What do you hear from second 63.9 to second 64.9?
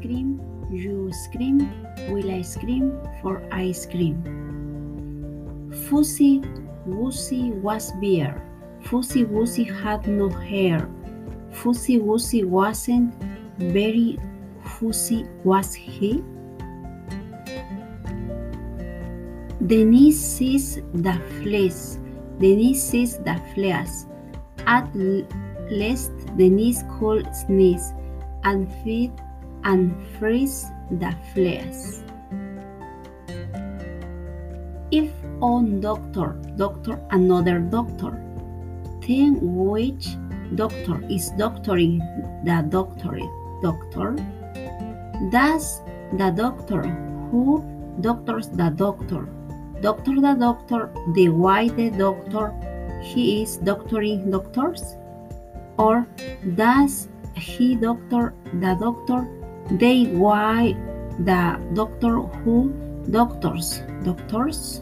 doctors?